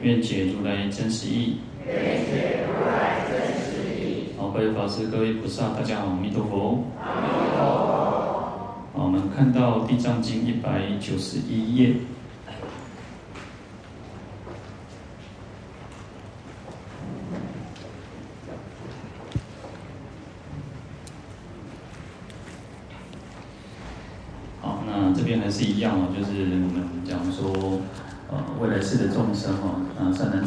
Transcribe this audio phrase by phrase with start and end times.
[0.00, 1.58] 愿解如来真实义。
[4.38, 6.84] 好，各位法师、各位菩萨，大家好，阿弥陀佛。
[7.02, 7.64] 阿弥陀佛。
[8.94, 11.94] 好，我们看到《地藏经》一百九十一页。
[24.60, 27.80] 好，那这边还是一样哦，就是我们讲说。
[28.30, 29.80] 呃，未来世的众生哦，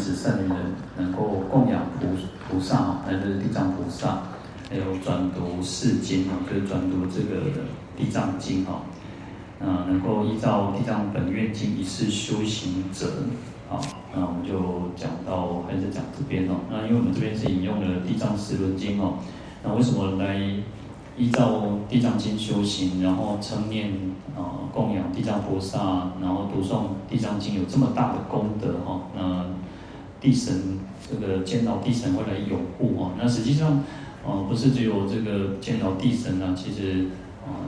[0.02, 0.58] 啊，善男子、善女人，
[0.98, 2.08] 能够供养菩
[2.50, 4.24] 菩萨，还是地藏菩萨，
[4.70, 7.52] 还有转读四经哦，就是转读这个
[7.96, 8.82] 地藏经哦，
[9.62, 13.06] 啊，能够依照地藏本愿经一世修行者，
[13.70, 13.80] 好，
[14.16, 19.20] 那我们就讲到还是讲这边哦，那因为我们这边是引用了地藏十轮经哦，
[19.64, 20.42] 那为什么来
[21.16, 23.92] 依照地藏经修行，然后称念？
[24.34, 29.46] 啊，供养地藏菩萨，然后读诵地藏经有这么大的功德哈，那
[30.22, 33.84] 地神这个见到地神会来拥护哈，那实际上，
[34.26, 37.08] 呃，不是只有这个见到地神啊，其实
[37.44, 37.68] 啊，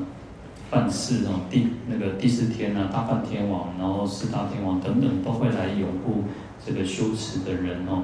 [0.70, 6.26] 梵世啊，地那个第四天啊，大梵天王，然后四大天王等等都会来拥护
[6.66, 8.04] 这个修持的人哦，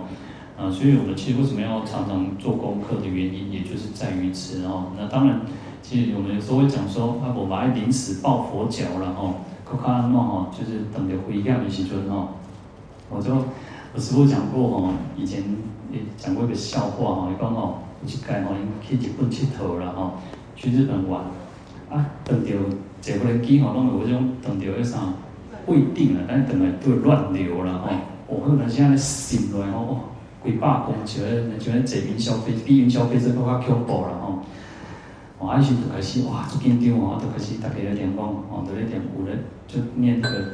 [0.58, 5.42] 啊，所以我们其实为什么要常常做功课的原因，也就是在于此哦，那当然。
[5.82, 12.28] 其实我们有时候会讲说，啊，我买临时抱佛脚了哦，可看喏吼，就是等着回家的时阵哦。
[13.10, 13.32] 我就
[14.00, 15.44] 师父讲过吼，以前
[15.92, 20.14] 也讲过一个笑话吼，伊讲吼，有一届吼，去日本佚佗了吼，
[20.56, 21.24] 去日本玩，
[21.90, 22.54] 啊，等着
[23.02, 25.00] 坐飞机吼，拢有嗰种等着迄啥，
[25.66, 27.90] 不一定了，但是等来都会乱流了吼。
[28.28, 30.00] 我后来现在醒来吼，
[30.46, 31.20] 几百公尺，
[31.60, 34.40] 像那坐云霄飞，比云霄飞车更加恐怖了吼。
[35.40, 39.36] 我阿时就开始哇，就紧张哦，就开始大家在念讲哦，就在念有咧，
[39.68, 40.46] 就念这个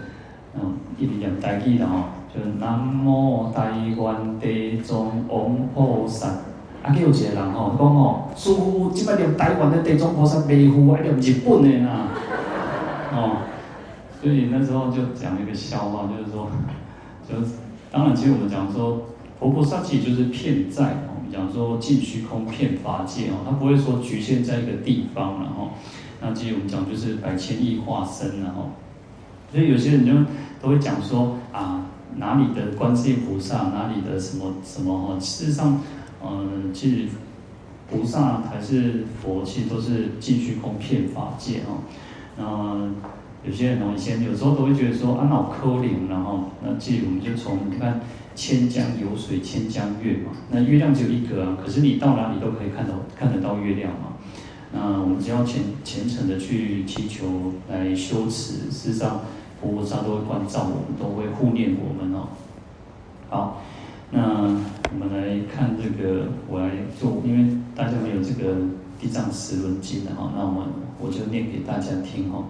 [0.55, 6.27] 嗯，一直念台语的吼，就南无大愿地藏王菩萨。
[6.83, 12.07] 啊，叫有一个人吼，讲吼，师父即摆念台湾的地藏菩萨袂赴，爱念日本的呐。
[13.11, 13.37] 哦，
[14.21, 16.47] 所以那时候就讲一个笑话，就是说，
[17.27, 17.35] 就
[17.91, 19.01] 当然，其实我们讲说，
[19.39, 20.95] 佛菩萨其实就是遍在。
[21.33, 25.71] 讲说尽虚空遍法界哦，他不会说局限在一个地方，然后，
[26.21, 28.69] 那其实我们讲就是百千亿化身，然后，
[29.51, 30.11] 所以有些人就
[30.61, 31.85] 都会讲说啊，
[32.17, 35.81] 哪里的观世音菩萨，哪里的什么什么哦，事实上，
[36.23, 37.07] 嗯，其实
[37.89, 41.83] 菩萨还是佛，其实都是尽虚空遍法界哦。
[42.37, 48.01] 那有些人哦，以前有时候都会觉得说啊，那我可怜，然后那其实我们就从你看。
[48.37, 54.14] 千江有水千江月嘛，那月亮只有一个啊，可是你到哪里都可以看到看得到月亮嘛。
[54.77, 59.21] 那我们只要虔虔诚的去祈求来修持，事实上
[59.61, 62.27] 菩萨都会关照我们，都会护念我们哦。
[63.29, 63.61] 好，
[64.11, 64.43] 那
[64.91, 68.57] 我们来看这个，我来做，因为大家没有这个
[68.99, 70.67] 地藏十轮经的哈，那我
[70.99, 72.43] 我就念给大家听哈。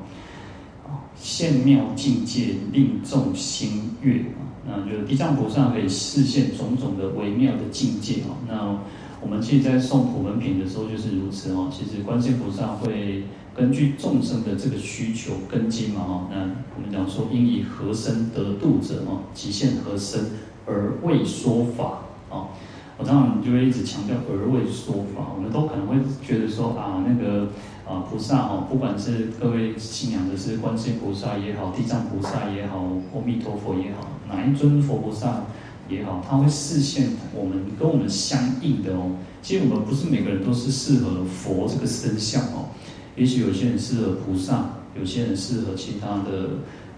[1.16, 4.20] 现妙境界令众心悦
[4.68, 8.34] 啊，那就地藏菩萨可以示现种种的微妙的境界啊。
[8.48, 8.80] 那
[9.26, 11.68] 我们其实在送普门品的时候就是如此哦。
[11.72, 13.24] 其实观世菩萨会
[13.56, 16.28] 根据众生的这个需求根基嘛哦。
[16.30, 16.42] 那
[16.76, 20.26] 我们讲说应以何身得度者哦，即现何身
[20.68, 22.54] 而为说法啊。
[22.98, 27.50] 我当然就会一直强调而为说法，我们都可能会觉得说啊那个。
[27.88, 32.80] 啊，菩萨哦，不管是各位信仰的是观世音菩萨也好，地藏菩萨也好，
[33.14, 35.44] 阿弥陀佛也好，哪一尊佛菩萨
[35.90, 39.12] 也好，他会视现我们跟我们相应的哦。
[39.42, 42.70] 其实我们不是每个人都是适合佛这个身相哦，
[43.16, 46.50] 也许有些人适合菩萨，有些人适合其他的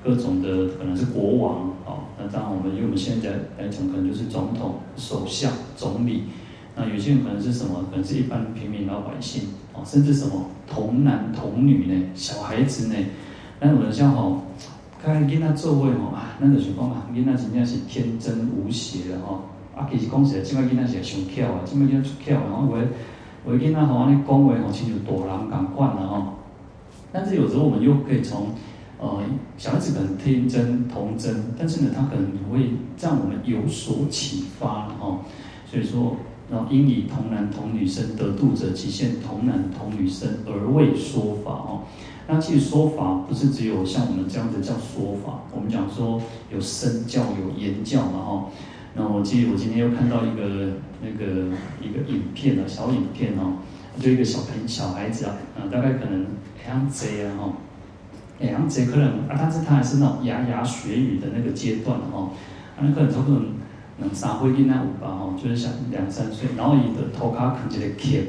[0.04, 2.08] 各种的，可能是国王哦。
[2.18, 6.24] 那当然我们因为我们现在来讲，可能就是总统、首相、总理。
[6.76, 7.86] 那有些人可能是什么？
[7.90, 12.10] 可能是一般平民老百姓哦，甚至什么童男童女呢？
[12.16, 12.96] 小孩子呢？
[13.60, 14.44] 那我们像吼，
[15.04, 19.42] 看囡仔做位吼啊，那就是讲啊，囡仔真正是天真无邪的吼。
[19.76, 22.82] 啊，其实讲起来，这摆囡仔是上巧啊，这摆囡仔出巧，然后为
[23.46, 26.24] 为囡仔吼安尼讲话吼，亲像大人共款啦吼。
[27.12, 28.48] 但是有时候我们又可以从
[29.00, 29.22] 呃，
[29.58, 35.20] 小孩子可能天真童真，但是呢，他可能会让我们有所启发哦。
[35.70, 36.16] 所以说，
[36.50, 41.84] 然后应以童男童女生得度者，即现童男童女身而为说法哦。
[42.28, 46.22] 那其实说法不是只有像我们这样子叫说法，我们讲说
[46.54, 48.46] 有身教有言教嘛哈。
[48.96, 53.60] 那我记得我今天又看到一个那个一个影片啊，小影片哦，
[54.00, 56.26] 就一个小朋小孩子啊，啊大概可能
[56.66, 57.54] 两岁啊哈，
[58.40, 62.32] 两岁可能啊，但是他还是那种牙牙学语的那个阶段哈，
[62.76, 63.46] 啊那个可能
[64.00, 68.26] 两三岁囡仔有吧吼，就是像两三岁，然后伊的头壳啃一个钳，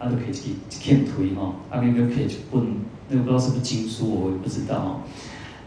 [0.00, 2.64] 啊就可以去钳推哈，啊边就可以去滚。
[3.08, 5.00] 那个不知道是不是经书，我也不知道哦。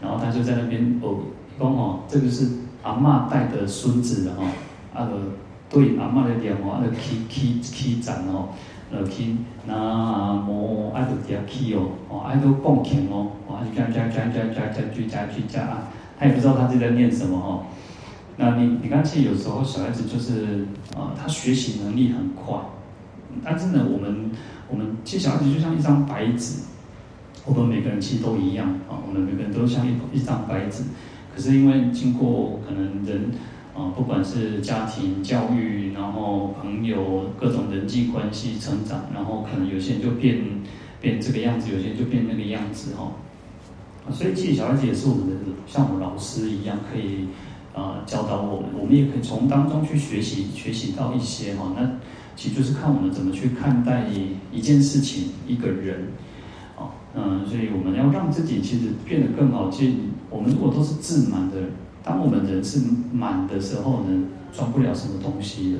[0.02, 1.20] 然后他就在那边哦，
[1.58, 2.48] 讲哦，这个是
[2.82, 4.44] 阿嬷带的孙子的哈，
[4.94, 5.12] 啊个
[5.70, 8.48] 对阿嬷的念哦，啊个起起起赞哦，
[8.92, 15.88] 呃起南无啊个嗲起哦，哦啊个讲经哦，啊就加加加加加加句加句加啊，
[16.18, 17.64] 他也不知道他自己在念什么哦。
[18.40, 20.64] 那你你看，其实有时候小孩子就是
[20.96, 22.58] 啊，他学习能力很快，
[23.44, 24.30] 但是呢，我们
[24.70, 26.62] 我们其实小孩子就像一张白纸。
[27.44, 30.84] 我们每个人其实都一样啊，我们每个人都像一一张白纸，
[31.34, 33.30] 可是因为经过可能人
[33.74, 40.38] 啊，不管是家庭教育，然后朋友各种人际关系成长，然后可能有些人就变
[41.00, 43.12] 变这个样子，有些人就变那个样子哈。
[44.12, 45.34] 所以其实小孩子也是我们的，
[45.66, 47.26] 像我们老师一样，可以
[47.74, 51.72] 啊教导我们，我们也可以从当中去学习学习到一些哈。
[51.76, 51.90] 那
[52.36, 54.06] 其实就是看我们怎么去看待
[54.52, 56.08] 一件事情，一个人。
[57.12, 59.68] 嗯，所以我们要让自己其实变得更好。
[59.68, 59.94] 其实
[60.30, 61.56] 我们如果都是自满的，
[62.04, 62.80] 当我们人是
[63.12, 65.78] 满的时候呢，装不了什么东西的。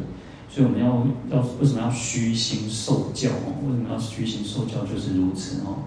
[0.48, 3.54] 所以我们要要为什么要虚心受教哦？
[3.64, 4.84] 为什么要虚心受教？
[4.84, 5.78] 就是如此哦。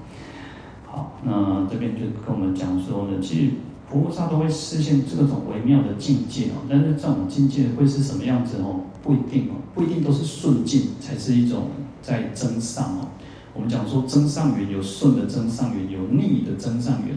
[0.85, 3.51] 好，那这边就跟我们讲说呢，其实
[3.89, 6.65] 菩萨都会实现这种微妙的境界哦。
[6.69, 8.81] 但是这种境界会是什么样子哦？
[9.03, 11.68] 不一定哦，不一定都是顺境才是一种
[12.01, 13.07] 在增上哦。
[13.53, 17.15] 我们讲说增上缘有顺的增上缘，有逆的增上缘。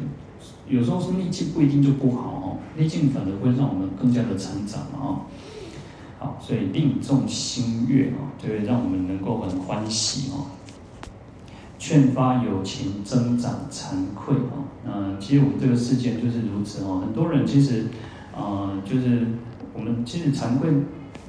[0.69, 5.21] 有时候是逆境不一定就不好哦，逆境反而会让我们更加的成长嘛哦。
[6.19, 10.47] 好，所以令众心悦哦，就会让我们能够很欢喜哦。
[11.87, 14.67] 劝发友情增长惭愧哦。
[14.85, 17.01] 那，其实我们这个世界就是如此哦。
[17.01, 17.85] 很多人其实，
[18.37, 19.25] 呃，就是
[19.73, 20.69] 我们其实惭愧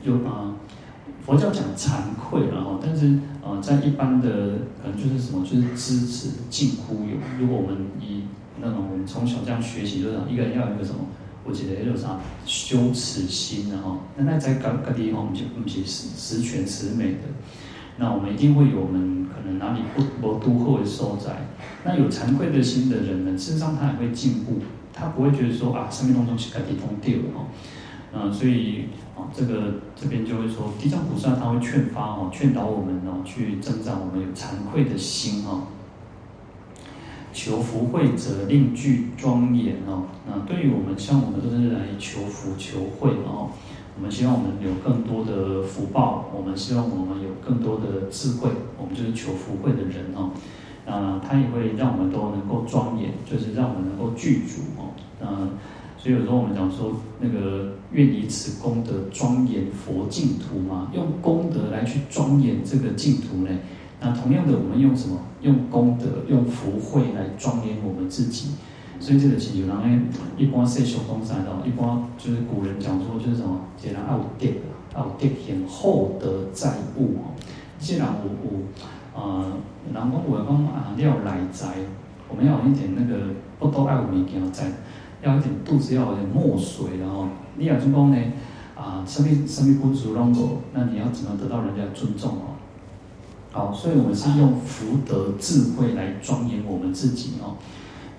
[0.01, 0.55] 有啊。
[1.23, 4.29] 佛教讲惭愧，然后，但是，呃，在一般的
[4.81, 7.19] 可能就是什么，就是知耻近乎勇。
[7.39, 8.23] 如果我们以
[8.59, 11.01] 那种我们从小这样学习，就是一个人要有一个什么，
[11.45, 12.17] 我记得有啥
[12.47, 17.19] 羞耻心，然后，那那在各各地方，我们就不是十全十美的。
[17.99, 19.26] 那我们一定会有我们
[19.57, 21.47] 哪里不不都会所在。
[21.83, 24.59] 那有惭愧的心的人呢，事实上他也会进步，
[24.93, 27.47] 他不会觉得说啊，生命当中是各地通掉哦。
[28.13, 35.63] 嗯，所以啊，这个这边就会说，地藏菩萨他会劝发哦，劝导我们哦，去增长我们有惭愧的心哦。
[37.33, 40.05] 求福慧者令具庄严哦。
[40.25, 43.51] 那对于我们，像我们都是来求福求慧哦。
[43.97, 50.29] 我们希望我们有更多的福报，我们希望我们有更多的智慧，我们就是求福慧的人哦。
[50.85, 54.93] 那他也会让我们都能够庄严，就是让我们能够具足哦。
[55.21, 55.49] 嗯。
[55.97, 63.49] 所以有时候我们讲说，那个愿以此功德庄严佛净土嘛，用功德来去庄严这个净土呢。
[63.99, 65.19] 那同样的，我们用什么？
[65.41, 68.51] 用功德、用福慧来庄严我们自己。
[68.99, 73.61] 所以这个是有人一般说小东山的，一般就是古人讲说就是什么？
[73.77, 74.53] 既然有德，
[74.95, 77.35] 有德行厚德载物哦。
[77.79, 79.51] 既然我我呃，
[79.85, 81.67] 人讲我讲啊，要来哉，
[82.27, 84.71] 我们要有一点那个不多爱我们一定要在。
[85.23, 87.27] 要一点肚子，要有点墨水，然后
[87.57, 88.17] 你要成功呢，
[88.75, 92.53] 啊，生命生命不足，然后那你要怎么得到人家的尊重哦？
[93.51, 97.57] 好，所以我们是用福德智慧来庄严我们自己哦。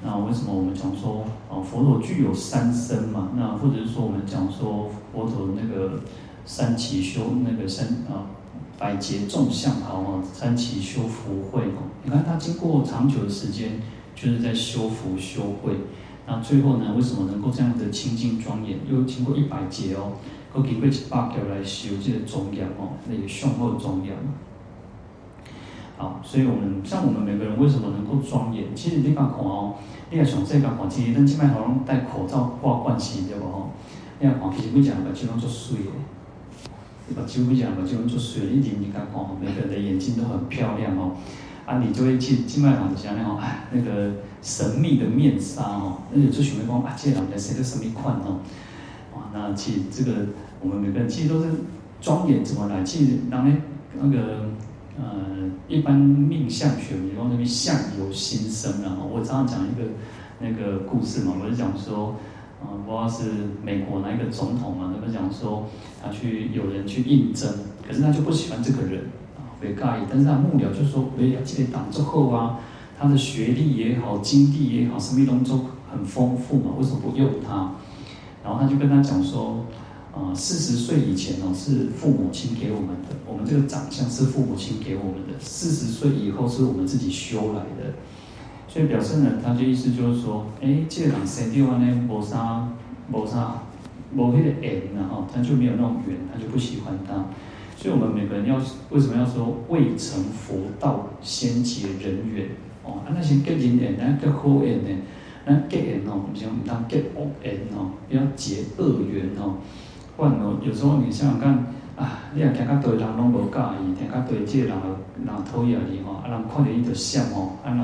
[0.02, 3.30] 那为什么我们讲说啊，佛陀具有三身嘛？
[3.36, 6.00] 那或者是说我们讲说佛陀那个
[6.44, 8.30] 三期修那个三啊
[8.78, 11.82] 百劫众相好啊，三期修福慧哦。
[12.04, 13.80] 你看他经过长久的时间，
[14.14, 15.72] 就是在修福修慧。
[16.26, 16.92] 那最后呢？
[16.94, 18.78] 为什么能够这样的清净庄严？
[18.90, 20.12] 又经过一百劫哦，
[20.54, 24.14] 又经过一百劫来修这个庄严哦，那个雄厚庄严。
[25.98, 28.74] 好，所以我们像我们每个人为什么能够庄严？
[28.74, 29.74] 其实你看看哦，
[30.10, 33.70] 你看从这个看，其实跟前面好像戴口罩挂冠旗对不吼？
[34.20, 41.12] 你看看，其实每个人目睭拢做水的，目睭每个人目睭拢做水的，一点你看看，每个人的眼睛都很漂亮哦。
[41.66, 44.12] 啊，你就会去前面好像那样哎，那个。
[44.40, 48.38] 神秘的面纱哦，而且就许愿光啊，这人的谁的神秘款哦，
[49.12, 50.26] 哇，那其实这个
[50.60, 51.48] 我们每个人其实都是
[52.00, 52.84] 庄严怎么来？
[52.84, 53.60] 其实当然
[54.00, 54.48] 那个
[54.98, 55.04] 呃，
[55.68, 58.98] 一般命相学，比方那边相由心生啊。
[59.10, 59.88] 我常常讲一个
[60.40, 62.16] 那个故事嘛，我是讲说，
[62.60, 63.24] 啊、呃，不知道是
[63.62, 65.66] 美国哪一个总统嘛，他们讲说
[66.02, 67.48] 他去有人去应征，
[67.86, 69.04] 可是他就不喜欢这个人
[69.36, 72.58] 啊，会介意，但是他幕僚就说，哎呀，这个党之后啊。
[73.00, 77.70] 他的学历也好，经历也好，什么东西都很丰富嘛，为什么不用他？
[78.42, 79.64] 然后他就跟他讲说，
[80.18, 87.94] 啊、四十岁以前哦是父母亲给我们的，我们这个长相是父母亲给我们的，四十岁以后是我们自己修来的。
[88.66, 92.68] 所以表示呢，他就意思就是说，哎，这个人生掉完呢，没啥，
[93.10, 93.62] 没啥，
[94.12, 97.24] 没那个缘，然后他就没有那种缘，他就不喜欢他。
[97.76, 98.60] 所以我们每个人要
[98.90, 102.48] 为什么要说未成佛道，先结人缘？
[102.84, 104.90] 哦，啊，那些结人缘，那结好缘呢？
[105.46, 109.56] 那结缘哦，不像唔当结恶缘哦，不要结恶缘哦。
[110.18, 114.76] 不然哦，有时候你想想看，啊，你若行较多人拢无介意，行较多即个人
[115.24, 117.78] 人讨厌你吼，啊，人看着你就想哦，啊，人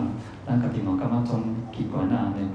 [0.44, 2.50] 咱家己嘛感觉种奇怪那呢。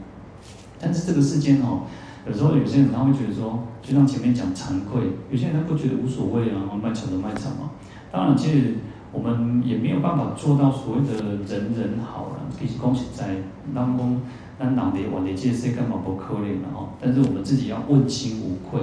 [0.82, 1.88] 但是这个世间哦，
[2.28, 7.72] 有时候有些人他会觉得说，就像前面讲惭愧，有些人他不觉得无所谓啊，卖场的卖场嘛。
[8.12, 8.76] 当然，其实。
[9.12, 11.14] 我们也没有办法做到所谓的
[11.48, 13.38] 人人好了，其实恭喜在
[13.74, 14.22] 当中，
[14.60, 16.90] 那哪里我的这些干嘛不可怜了哦？
[17.02, 18.80] 但是我们自己要问心无愧，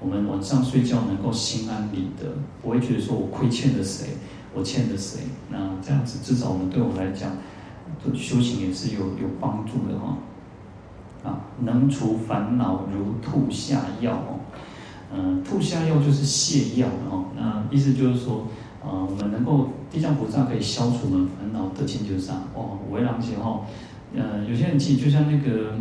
[0.00, 2.26] 我们晚上睡觉能够心安理得，
[2.62, 4.16] 不会觉得说我亏欠了谁，
[4.54, 5.20] 我欠了谁。
[5.50, 7.32] 那这样子至少我们对我来讲，
[8.14, 10.18] 修行也是有有帮助的哈。
[11.24, 14.40] 啊，能除烦恼如吐下药哦，
[15.12, 17.26] 嗯，吐下药就是泻药哦。
[17.36, 18.46] 那意思就是说。
[18.80, 23.62] 呃，我们能够地藏菩萨可以消除我们烦恼的请求上哦，为郎前哈，
[24.14, 25.74] 呃，有些人其实就像那个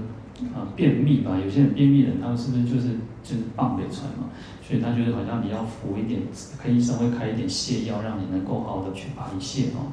[0.54, 2.90] 啊、便秘吧，有些人便秘的人，他们是不是就是
[3.24, 4.30] 就是放不出来嘛？
[4.62, 6.22] 所以他觉得好像你要服一点，
[6.62, 9.92] 可以医生会开一点泻药，让你能够好的去排泄哦。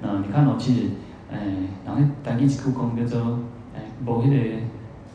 [0.00, 0.82] 那你看到、哦、其实，
[1.32, 1.38] 哎，
[1.84, 3.38] 然后单一出工叫做
[3.74, 4.60] 哎，无迄个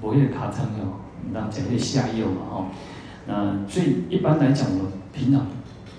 [0.01, 1.00] 无迄个卡疼哦，
[1.34, 2.65] 让讲些下药嘛哦。
[3.27, 5.46] 那所以一般来讲，我们平常。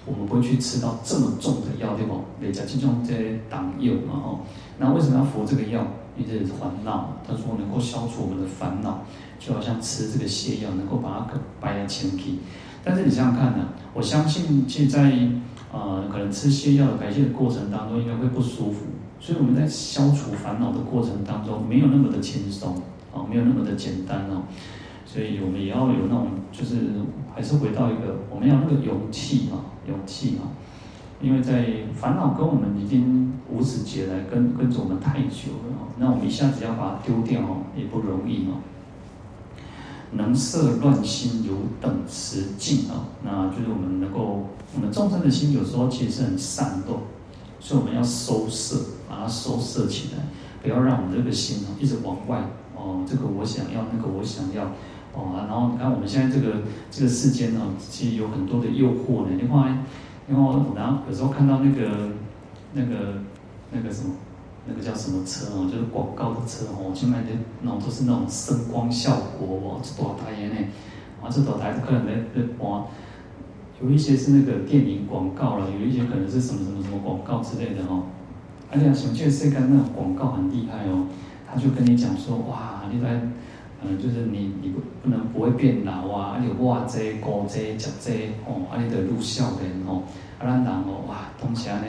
[0.07, 2.21] 我们不会去吃到这么重的药，对不？
[2.43, 4.41] 累加其中这些挡药嘛，哦，
[4.79, 5.83] 那为什么要服这个药？
[6.17, 9.03] 因为这是烦恼，他说能够消除我们的烦恼，
[9.39, 12.41] 就好像吃这个泻药，能够把它摆在前提。
[12.83, 13.69] 但是你想想看呢？
[13.93, 15.13] 我相信现在
[15.73, 18.87] 呃，可能吃泻药的排泄的过程当中，应该会不舒服。
[19.21, 22.77] 所以我们在消除烦恼的过程当中，没有那么的轻松，
[23.13, 24.43] 啊，没有那么的简单哦。
[25.07, 26.77] 所以我们也要有那种，就是
[27.35, 29.75] 还是回到一个，我们要那个勇气啊。
[29.87, 30.49] 勇气啊，
[31.21, 38.61] 因为在烦恼跟我们已经无始劫来跟跟着我们太久了哦，那我们一下子要把它丢掉哦，也不容易哦。
[40.13, 47.01] 能摄乱心如等持镜啊，那就是我们能够，我们众生的心有时候其实是很散动，
[47.59, 48.77] 所以我们要收摄，
[49.09, 50.23] 把它收摄起来，
[50.63, 52.43] 不要让我们这个心哦一直往外
[52.77, 54.65] 哦，这个我想要，那个我想要。
[55.17, 59.29] 哦，然后你看我们现在这个这个世间呢，其实有很多的诱惑呢。
[59.39, 59.79] 另外，
[60.29, 62.11] 因为我然后有时候看到那个
[62.73, 63.15] 那个
[63.71, 64.15] 那个什么，
[64.67, 67.29] 那个叫什么车哦，就是广告的车哦，去卖的
[67.63, 70.57] 那种都是那种声光效果哦，这多大烟呢？
[71.23, 72.89] 啊，这多台可能在在播，
[73.83, 78.05] 有一些是那个电影广告了，有一些可能是什么什么什么广告之类的哦。
[78.73, 81.07] 而且熊确实跟那种广告很厉害哦，
[81.47, 83.21] 他就跟你讲说，哇，你在。
[83.87, 88.11] 嗯，就是你你不不能不会变老啊，你哇这高这脚这
[88.47, 90.03] 哦，啊你的入孝的哦，
[90.39, 91.87] 啊咱人哦哇，东西啊呢，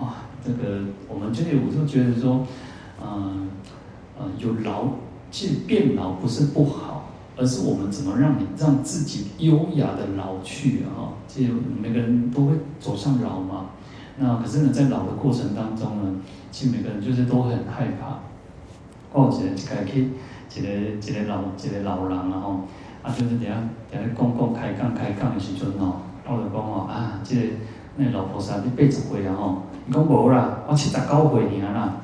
[0.00, 0.14] 哇
[0.44, 2.44] 这个我们这里我就觉得说，
[3.00, 3.50] 嗯
[4.18, 4.88] 嗯有老，
[5.30, 11.14] 其实变老不是不好，而是我们怎么让你让自己优雅的老去啊？
[11.28, 13.66] 其实每个人都会走向老嘛，
[14.16, 18.18] 那可是呢，在老的过程当中呢，其实每个人就是都很害怕，
[19.12, 19.36] 或者
[19.70, 20.08] 该去。
[20.54, 22.60] 一个一个老一个老人啊吼，
[23.02, 23.54] 啊就是底下
[23.90, 27.42] 底下讲讲开讲开讲的时阵吼，我就讲吼啊，这个
[27.96, 31.96] 那老菩萨你八十岁啊吼，伊讲无啦，我七十九岁尔啦，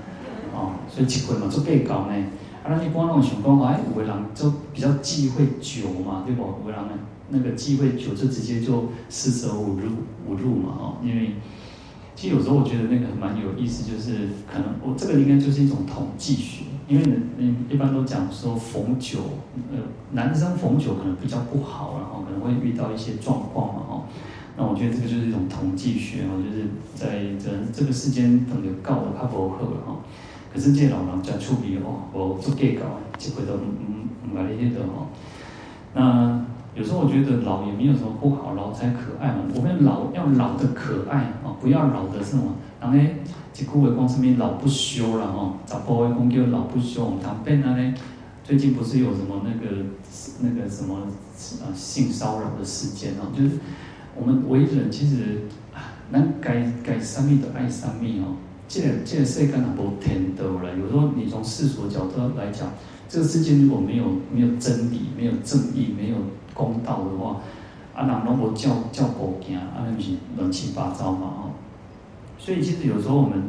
[0.54, 2.14] 哦，所以七岁嘛做八九呢，
[2.62, 6.42] 啊咱一般拢想讲哎，有的人就比较忌讳酒嘛，对不？
[6.42, 6.92] 有的人呢，
[7.30, 9.90] 那个忌讳酒就直接就四舍五入
[10.26, 11.34] 五入嘛吼，因为
[12.24, 16.64] 其实有时候我觉得那个蛮有意思，就是可能我这个应该就是一种统计学。
[16.88, 19.18] 因为人一般都讲说逢九，
[19.70, 19.78] 呃，
[20.12, 24.02] 男生逢九可能比较不好，然后可能会遇到一些状况嘛，哈。
[24.56, 29.98] 那我觉得这个就是一种统计学，哈，就是在这这个世间等于告的他不好哈。
[30.50, 32.80] 可是这老人家处理哦，我做计较，
[33.20, 35.08] 一回都唔唔唔买那些的哦。
[35.92, 39.44] 那有时候我觉得老也没有什么不好，老才可爱嘛。
[39.54, 43.02] 我们老要老的可爱哦，不要老的什么，然后呢，
[43.54, 47.04] 一句话讲什么老不休了哦，找波威公叫老不休。
[47.04, 47.94] 我们当兵呢，
[48.42, 49.84] 最近不是有什么那个
[50.40, 50.98] 那个什么
[51.62, 53.52] 啊性骚扰的事件哦，就是
[54.16, 55.42] 我们为人其实
[56.10, 58.34] 能该该什么的爱什么哦。
[58.66, 62.68] 这个这个世界很多天道了，有时候你从世俗角度来讲，
[63.08, 64.04] 这个世界如果没有
[64.34, 66.16] 没有真理、没有正义、没有
[66.54, 67.40] 公道的话，
[67.94, 71.50] 啊，人拢无照照狗行，啊，那不是乱七八糟嘛哦。
[72.38, 73.42] 所以其实有时候我们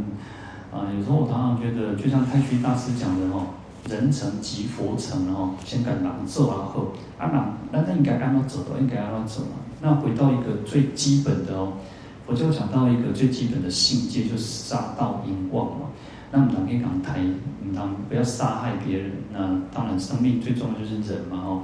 [0.74, 3.48] 啊，有时候我常常觉得，就像太虚大师讲的哦，
[3.90, 9.58] 人成即佛成哦，先敢人做而后，啊，人那那应该按怎走的，应该按怎走嘛。
[9.82, 11.74] 那回到一个最基本的哦。
[12.28, 15.86] 我就讲到一个最基本的信戒，就是杀盗淫妄嘛。
[16.32, 17.20] 那我们可以讲台，
[17.62, 19.12] 我们不要杀害别人。
[19.32, 21.62] 那当然，生命最重要就是人嘛，哦。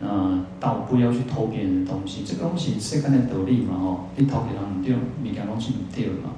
[0.00, 4.00] 那盗不要去偷别人的东西，这个东西世间的道理嘛，哦。
[4.16, 6.30] 你偷别人唔对，你讲东西唔对嘛。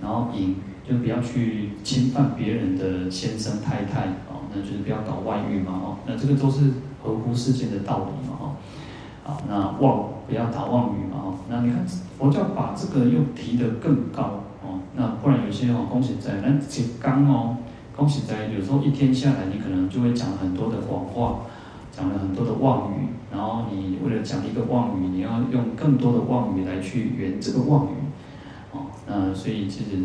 [0.00, 0.56] 然后淫
[0.88, 5.96] 就不要去侵犯别人的先生太太，哦，那就是不要搞外遇嘛，哦。
[6.06, 6.70] 那这个都是
[7.02, 8.52] 合乎世间的道理嘛，哦。
[9.26, 11.34] 啊，那妄不要打妄语嘛，哦。
[11.48, 11.84] 那你看。
[12.16, 17.56] 佛教把这个又提得更高哦，那不然有些哦，恭喜在，那这刚哦，
[17.94, 21.40] 恭喜在，有时候一天下来，你可能就会讲很多的谎话，
[21.96, 27.94] 讲了很多的妄语，然后你为了讲一个妄语，你要用更多的妄语来去圆这个妄语，
[28.72, 30.02] 哦，那所以其实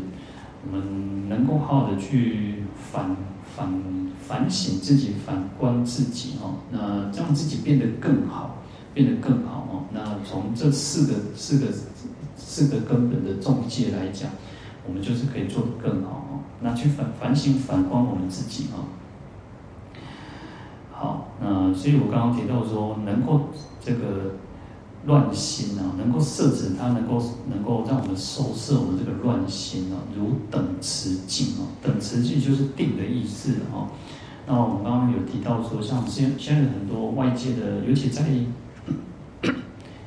[0.65, 3.15] 我们能够好好的去反
[3.55, 3.67] 反
[4.19, 8.55] 反省自己，反观自己哦，那让自己变得更好。
[8.91, 9.86] 变得更好哦。
[9.93, 11.67] 那从这四个四个
[12.36, 14.27] 四个根本的重戒来讲，
[14.86, 16.39] 我们就是可以做得更好哦。
[16.60, 18.89] 那去反反省反观我们自己哦。
[21.00, 23.48] 好，那所以我刚刚提到说，能够
[23.82, 24.34] 这个
[25.06, 31.71] 乱心啊，能够摄止它，能够能够让我们收摄我们这个乱心啊，如等持境哦。
[31.82, 33.88] 等持境就是定的意思哦。
[34.45, 38.26] 那我们刚刚有提到说，像现现在很多外界的，尤其在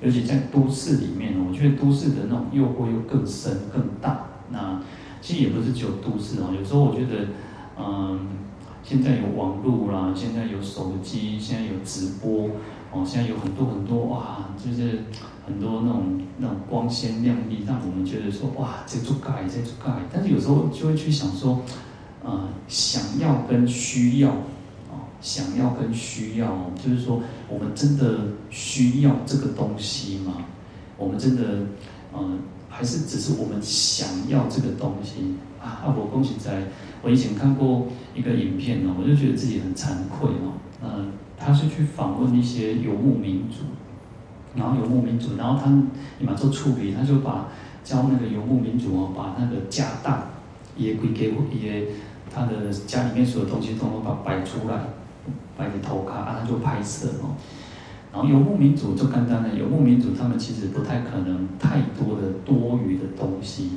[0.03, 4.27] 尤其在都市里面，我觉得都市的那种诱惑又更深更大。
[4.51, 4.79] 那
[5.23, 7.29] 其实也不是只有都市啊，有时候我觉得，
[7.79, 8.19] 嗯，
[8.83, 12.51] 现在有网络啦，现在有手机，现在有直播，
[12.93, 15.05] 哦，现在有很多很多哇，就是
[15.47, 19.93] 很多那种那种光鲜亮丽，让我们觉得说哇，这做盖，这做盖。
[20.13, 21.61] 但是有时候就会去想说，
[22.25, 24.31] 呃，想要跟需要。
[24.31, 24.35] 哦
[25.23, 30.39] 想要跟需要，就是说，我们真的需要这个东西吗？
[30.99, 31.61] 我们真的，
[32.13, 35.87] 嗯，还是只是我们想要这个东西啊？
[35.87, 36.65] 啊，我恭喜在，
[37.03, 40.55] 我以前看过一个影片呢，我就觉得自己很惭愧哦。
[40.83, 43.65] 嗯，他是去访问一些游牧民族，
[44.55, 45.71] 然后游牧民族，然后他
[46.19, 47.49] 立马做处理，他就把
[47.85, 50.23] 教那个游牧民族哦，把那个家当
[50.77, 51.89] 也归给我也
[52.33, 54.85] 他的家里面所有东西，统统把摆出来。
[55.55, 57.37] 摆个头卡啊，他就拍摄哦。
[58.11, 63.73] 然后游牧民族就简单的，游牧民族他们其实不太可能太多的多余的东西，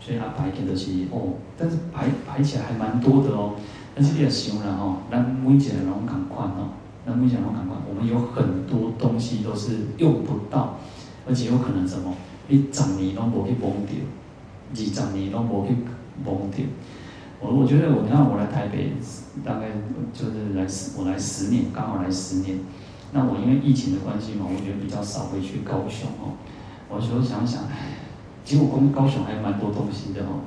[0.00, 3.52] 所以他排给的是哦，但是排排起来还蛮多的哦。
[3.94, 6.70] 但是你也想了哦，咱每一个人拢同款哦，
[7.06, 10.78] 咱每一个人拢同款，我们有很多东西都是用不到，
[11.28, 12.14] 而且有可能什么，
[12.48, 13.96] 你十年拢无去忘掉，
[14.72, 15.76] 二十年拢无去
[16.24, 16.64] 忘掉。
[17.42, 18.92] 我我觉得我你看我来台北，
[19.44, 19.68] 大概
[20.12, 22.58] 就是来十我来十年，刚好来十年。
[23.12, 26.38] 那我因为疫情的关系嘛，我觉得比较少回去高雄哦。
[26.88, 27.64] 我就想想，
[28.50, 30.42] 其实我高雄还有蛮多东西的哦。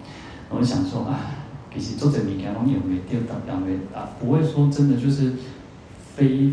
[0.50, 1.40] 我就想说啊，
[1.74, 5.32] 其实做这物件拢有没掉到两位啊，不会说真的就是
[6.14, 6.52] 非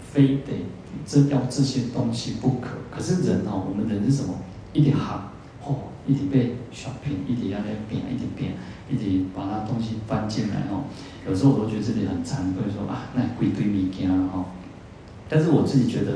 [0.00, 0.64] 非得
[1.04, 2.78] 这要这些东西不可。
[2.88, 4.32] 可是人哦，我们人是什么？
[4.72, 5.28] 一点行。
[5.66, 8.52] 哦，一点被 shopping，一点要在变，一点变，
[8.88, 10.84] 一点把那东西搬进来哦。
[11.28, 14.44] 有时候我都觉得自己很惭愧，说啊，那归堆物件了哈。
[15.28, 16.12] 但是我自己觉得，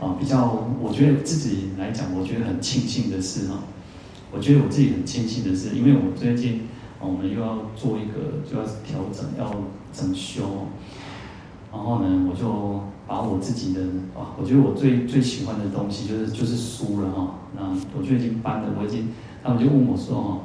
[0.00, 3.58] 啊，比较，我觉得自己来讲，我觉得很庆幸的是哈，
[4.32, 6.62] 我觉得我自己很庆幸的是，因为我最近，
[6.98, 9.50] 我们又要做一个，就要调整，要
[9.92, 10.68] 整修。
[11.70, 13.82] 然后呢，我就把我自己的
[14.14, 17.34] 啊，我觉得我最最喜欢的东西就是就是书了哈。
[17.54, 19.08] 那我就已经搬了，我已经，
[19.42, 20.40] 他们就问我说哈，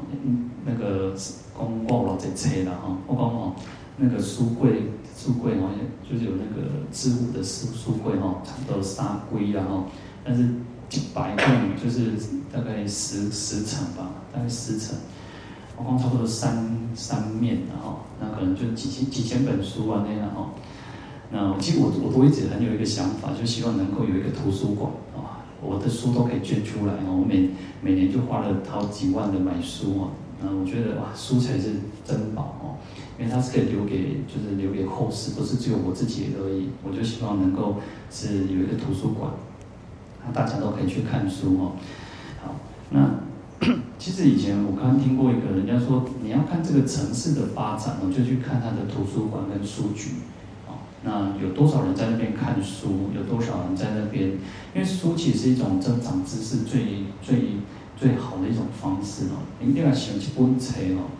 [0.65, 1.13] 那个
[1.54, 3.54] 公公老在拆了哈，我讲哦，
[3.97, 5.78] 那个书柜书柜好像
[6.10, 9.86] 就是有那个置物的书书柜哈，差不多三柜然后，
[10.23, 10.43] 但是
[11.13, 11.45] 百栋
[11.82, 12.12] 就是
[12.52, 14.95] 大概十十层吧，大概十层。
[15.78, 20.50] 我光差不多三三面然后，那可能就几千几千本书啊那样哈。
[21.30, 27.06] 那其实我我都一直很有一个想法，就希望能够有一个图书馆啊，我的书都可以捐出来啊。
[27.10, 27.50] 我每
[27.82, 30.10] 每年就花了好几万的买书啊，
[30.41, 31.73] 那我觉得哇，书才是
[32.04, 32.65] 珍宝哦，
[33.19, 36.69] 因为它是可以留给就是留给后世，不是只有我自己而已。
[36.84, 37.76] 我就希望能够
[38.10, 39.30] 是有一个图书馆，
[40.33, 41.71] 大家都可以去看书哦。
[42.43, 42.55] 好，
[42.91, 43.19] 那
[43.97, 50.11] 其实以前我刚刚听过一个人家说，你要看这个城市的发展，我就去看他的图书馆跟书局。
[51.03, 53.11] 那有多少人在那边看书？
[53.15, 54.31] 有多少人在那边？
[54.73, 57.57] 因为书其实是一种增长知识最最
[57.95, 59.45] 最好的一种方式哦。
[59.61, 61.13] 你一定要喜欢去观察哦，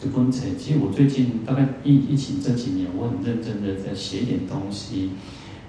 [0.00, 0.44] 去观察。
[0.56, 5.10] 其实我最近大概疫疫情这几年，我很认真的在写一点东西。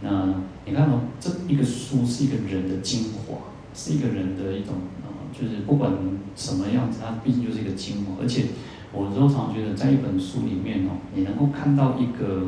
[0.02, 0.34] 那
[0.66, 3.38] 你看哦，这一个书是一个人的精华，
[3.74, 5.92] 是一个人的一种呃，就是不管
[6.36, 8.22] 什么样子，它毕竟就是一个精华。
[8.22, 8.46] 而且
[8.92, 12.48] 我都常觉得，在一本书里面哦，你能够看到一个。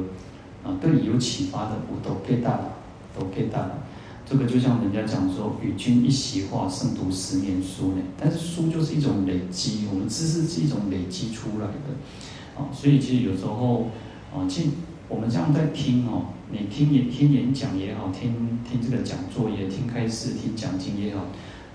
[0.63, 2.71] 啊，对你有启发的，我都 get 到了，
[3.19, 3.79] 都 get 到了。
[4.25, 8.01] 这个就像人家讲说，与君一席话，胜读十年书呢。
[8.17, 12.57] 但是书就是一种累积，我们知识是一种累积出来的。
[12.57, 13.89] 啊，所以其实有时候，
[14.33, 14.69] 啊，其实
[15.09, 21.27] 我们这样在听哦，你听演听演讲也好，听听这个讲座也听开示、听讲经也好，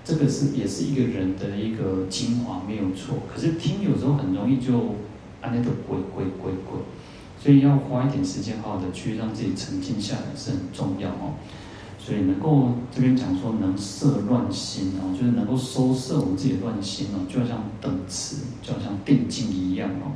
[0.03, 3.19] 这个是也是一个人的一个精华，没有错。
[3.33, 4.95] 可是听有时候很容易就
[5.41, 6.81] 按那个鬼鬼鬼鬼。
[7.41, 11.35] 所以要花一点时间，好好的去让自己沉静下来是很重要哦。
[11.97, 20.11] 所以能够这边讲说能摄乱心哦，就是能够收摄我们自己的乱心哦，就好像等持，就好像定静一样哦。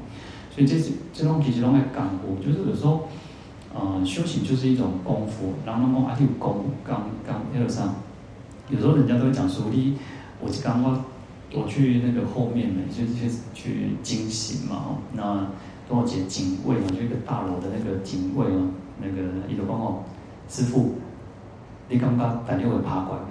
[0.53, 3.07] 所以这是这种其实都在感悟，就是有时候，
[3.73, 5.53] 呃，修行就是一种功夫。
[5.65, 7.95] 然后那么阿有功刚刚二三，
[8.69, 9.97] 有时候人家都会讲说，你
[10.39, 11.03] 我刚刚
[11.53, 15.47] 我去那个后面呢，就是去去惊醒嘛，那。
[15.85, 18.69] 多少节警卫嘛，就一个大楼的那个警卫嘛，
[19.01, 20.05] 那个一个帮我
[20.47, 20.95] 师傅，
[21.89, 23.21] 你刚刚打电话爬过来，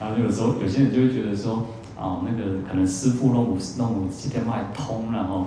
[0.00, 1.66] 然 后有时候有些人就会觉得说，
[2.02, 5.46] 啊，那个可能师傅弄五弄五几天脉通了哈，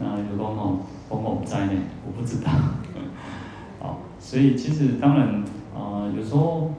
[0.00, 1.72] 那有公公公公在呢，
[2.06, 2.50] 我不知道，
[3.78, 6.70] 好，所以其实当然，啊，有时候。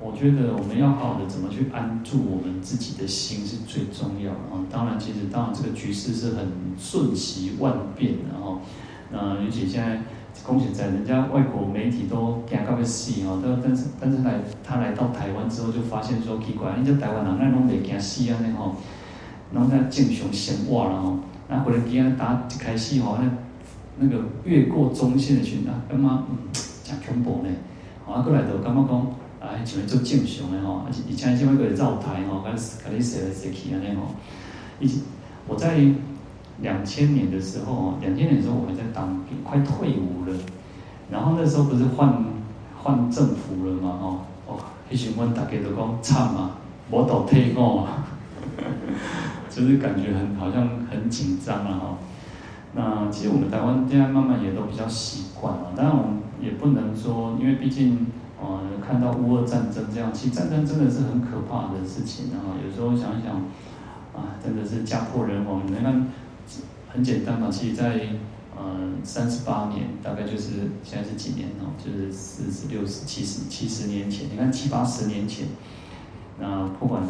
[0.00, 4.62] 我觉得我们要好好的怎么去安住我们自己的心是最重要的啊！
[4.70, 6.46] 当然，其实当然这个局势是很
[6.78, 8.60] 瞬息万变的哈。
[9.10, 10.00] 那尤其现在，
[10.44, 18.76] 恭喜在人家外国媒体都惊到要死哦，但但是但是来他来到台湾之后，就发现说奇怪，你这台湾人那拢袂惊死安尼吼，
[19.52, 23.30] 然后那正常生活了吼，那回来给他打一开始吼，那
[23.98, 26.38] 那个越过中线的群啊，感觉嗯，
[26.84, 27.50] 真恐怖呢？
[28.06, 29.06] 啊，过来就感觉讲。
[29.40, 32.52] 啊，像做正常的吼，而且以前像那个绕台吼，跟
[32.84, 34.08] 跟你写来写去安尼吼。
[34.80, 34.90] 以
[35.46, 35.78] 我在
[36.60, 40.36] 两千年的时候，两千年的时候我还在当兵，快退伍了。
[41.10, 42.24] 然后那时候不是换
[42.82, 44.58] 换政府了嘛哦，哦，
[44.90, 46.52] 那时候大家都讲惨嘛，
[46.90, 48.04] 我倒退伍啊，
[49.48, 51.98] 就是感觉很好像很紧张啊哈。
[52.74, 58.06] 那其实我们台湾现在慢慢也都比较习惯了，当然我们也不能说，因为毕竟。
[58.40, 62.54] 呃，看到乌俄战争这样，其实战争真的是很可怕的事情啊！
[62.64, 63.34] 有时候想想，
[64.14, 65.62] 啊，真的是家破人亡。
[65.66, 66.06] 你看，
[66.88, 68.00] 很简单嘛，其实在
[68.58, 74.26] 嗯三十八年，大概就是现在是几年哦，就是四十六十七十七十年前。
[74.32, 75.46] 你看七八十年前，
[76.40, 77.02] 那不管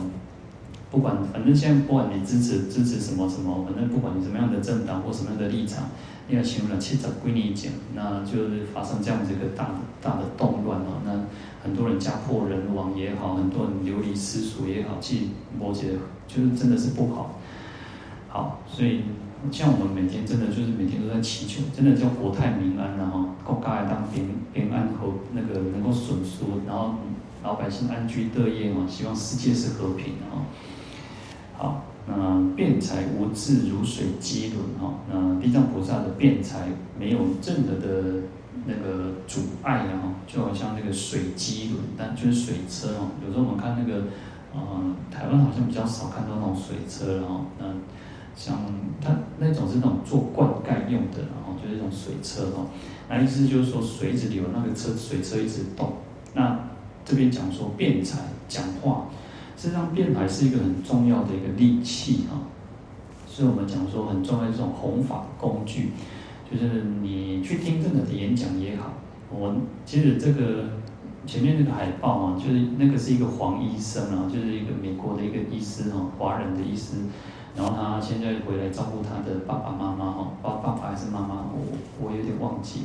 [0.91, 5.85] 不管，反正现在不管你支持支持什么什么，反正不管你什么样的政党或什么样的立场。
[6.31, 11.13] 你要想了七十归你讲，那就是发生这样子一个大的大的动乱哦，那
[11.63, 15.25] 很多人家破人亡也好，很多人流离失所也好，其实
[15.59, 17.41] 我觉得就是真的是不好。
[18.29, 19.05] 好，所以
[19.51, 26.95] 像我们每天真的就是每天都在祈求，真的叫国泰民安，然后国家当平平安和那个能够顺遂，然后
[27.43, 30.47] 老百姓安居乐业嘛，希望世界是和平啊。
[31.57, 31.85] 好。
[32.11, 38.23] 那辩才无滞如水机轮哈，那地藏菩萨的辩才没有任何的
[38.65, 43.09] 那个阻碍啊，就好像那个水机轮，但就是水车哦。
[43.23, 44.05] 有时候我们看那个，
[44.55, 47.45] 呃，台湾好像比较少看到那种水车了哈。
[47.59, 47.67] 那
[48.39, 48.57] 像
[49.01, 52.67] 它那种是那种做灌溉用的，然后就是一种水车哈。
[53.09, 55.95] 那意思就是说水一直流，那个车水车一直动。
[56.35, 56.59] 那
[57.05, 59.07] 这边讲说辩才讲话。
[59.61, 62.39] 实际上，辩才是一个很重要的一个利器哈，
[63.27, 65.91] 所以我们讲说很重要的这种弘法工具，
[66.49, 68.93] 就是你去听任何的演讲也好，
[69.33, 70.63] 我其实这个
[71.27, 76.93] 前面那个海报啊，就是那个是一个黄医生啊，就是一个美国的一个医师哈，华人的医师，
[77.57, 82.83] 然后他现在回来照顾他的爸爸妈妈哈，爸爸爸还是妈妈，我我有点忘记。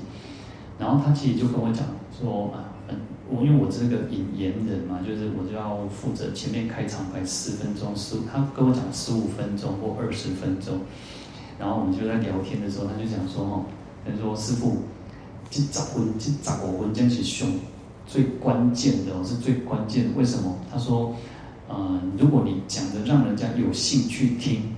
[0.79, 2.73] 然后他其实就跟我讲说啊，
[3.29, 10.79] 我因为我是个引言人嘛，就是我就要负责前面开场白十分钟十，他跟我讲十五分钟或二十分钟。
[11.59, 13.61] 然后我们就在聊天的时候，他就讲说哈，
[14.03, 14.77] 他说师傅，
[15.51, 17.47] 这十分这十五分钟是上
[18.07, 20.17] 最关键的，是最关键的。
[20.17, 20.55] 为什么？
[20.71, 21.13] 他说。
[21.75, 24.75] 呃，如果你讲的让人家有兴趣听，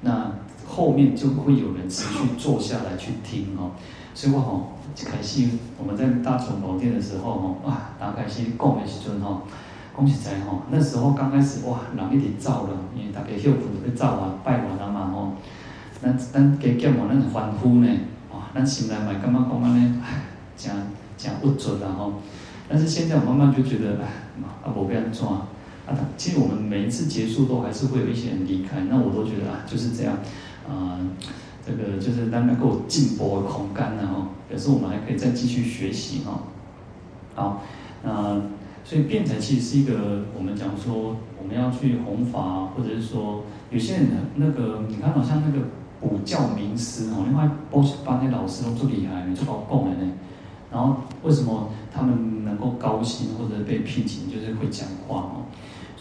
[0.00, 0.32] 那
[0.66, 3.70] 后面就会有人持续坐下来去听哦。
[4.12, 9.42] 所以我吼，开始我们在大雄宝殿的时候吼，哇，打开心讲的时阵吼，
[9.96, 15.32] 讲实在吼，那时候刚开始哇，人一直走了，因为大家休困就去走啊，拜完了嘛吼，
[16.02, 17.88] 咱咱加减嘛，咱欢呼呢，
[18.32, 19.94] 哇，咱心内嘛感觉讲安尼，
[20.56, 20.74] 真
[21.16, 22.14] 真郁卒啦吼。
[22.68, 24.04] 但是现在我慢慢就觉得，哎，
[24.64, 25.24] 啊，无变安怎。
[25.92, 30.14] 啊，其实我们每一次结束都还是会有一些人离开，那我都觉得啊，就是这样，
[30.66, 30.98] 啊、呃，
[31.64, 36.42] 这个就是让它够进步的空间然后，可是我们还可以再继续学习哈。
[37.34, 37.62] 好，
[38.02, 38.40] 那
[38.84, 45.66] 所以辩才其实是一个我们讲说我们要去弘法，或者是说有些人那个你看好像那个
[46.00, 50.12] 补教名师哦，另外波士班的老师都最厉害，就搞共的呢。
[50.70, 55.44] 然后为什么他们能够高薪或者被聘请，就是会讲话哦。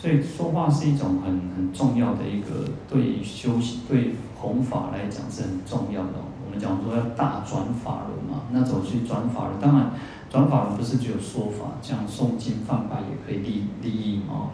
[0.01, 6.13] 所以说话是一种很很重要的一个对修行、对弘法来讲是很重要的。
[6.43, 9.61] 我们讲说要大转法轮嘛，那怎么去转法轮？
[9.61, 9.91] 当然，
[10.27, 14.49] 转法轮不是只有说法，像诵经放白也可以利利益哦。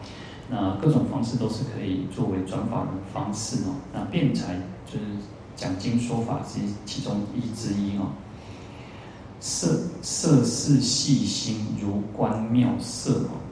[0.50, 3.76] 那各种方式都是可以作为转法轮的方式哦。
[3.94, 5.06] 那辩才就是
[5.56, 8.12] 讲经说法是其中一之一哦。
[9.40, 13.47] 涉涉世细心如观妙色哦。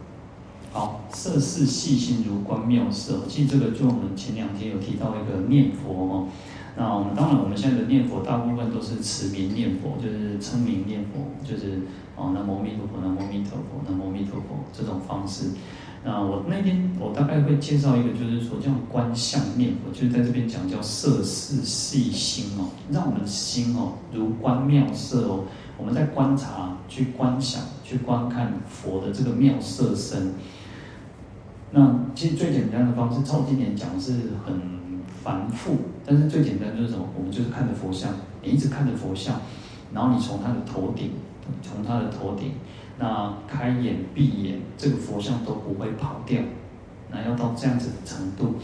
[0.77, 3.21] 好，色是细心如观妙色。
[3.27, 6.29] 其实这个就我们前两天有提到一个念佛哦。
[6.77, 11.81] 那我们当然我们现在的念佛大部分都是持名念佛，就是称名念佛，就是
[12.15, 15.47] 哦南无阿弥陀佛，南无阿弥陀佛，南无阿弥陀佛这种方式。
[16.05, 25.45] 那我那天我大概会介绍一个，就是说这样观相念佛，就是在这边讲叫色是细心哦，让我们的心哦如观妙色哦，
[25.79, 30.35] 我们在观察、去观想、去观看佛的这个妙色身。
[31.73, 34.13] 那其实最简单的方式，照今年讲是
[34.45, 34.61] 很
[35.23, 37.05] 繁复，但是最简单就是什么？
[37.19, 39.41] 我们就是看着佛像，你一直看着佛像，
[39.93, 41.11] 然后你从他的头顶，
[41.63, 42.53] 从他的头顶，
[42.99, 46.41] 那开眼闭眼，这个佛像都不会跑掉。
[47.11, 48.55] 那要到这样子的程度，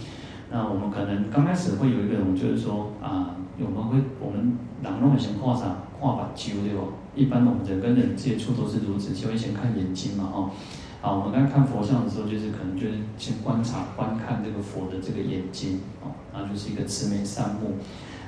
[0.50, 6.82] 那我们可能刚开始会有一个人，就是说啊，我们会我们朗弄先画上画把揪对吧？
[7.14, 10.50] 一般我们人跟人接触都是如此，就会先看眼睛嘛，哦。
[11.02, 17.72] 好，我们刚看佛像的时候，就是可能就是先观察、观看这个佛的这个眼睛，哦，那就是一个慈眉善目。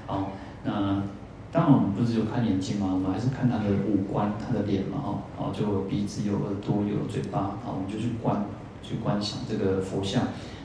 [0.06, 0.32] 好，
[0.64, 1.00] 那
[1.52, 8.44] 当然我们不是有看眼睛嘛，我们还是看他的五官、他的脸嘛，哦，好，就有鼻子、有耳朵、有嘴巴，好，我们就去观、
[8.82, 10.24] 去观想这个佛像，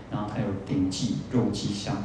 [0.09, 1.95] 然后还有顶髻、肉髻像。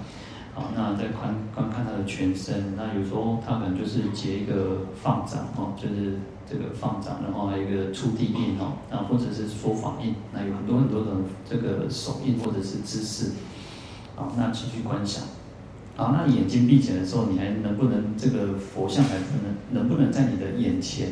[0.52, 6.18] 好，那再观观看他的全身，那有时候他可能就是结一个放掌，哦，就是。
[6.50, 11.11] 这个放掌，然后还有一个触地印哦，啊，或者是说法印，那有很多很多的
[11.48, 13.33] 这个手印或者是姿势，
[14.14, 15.24] 好，那继续观想，
[15.96, 21.09] 好，那眼睛闭起来的时候，你还能不能这个佛像还不能能不能在你的眼前？